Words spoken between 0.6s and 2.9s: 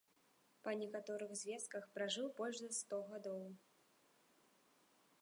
Па некаторых звестках пражыў больш за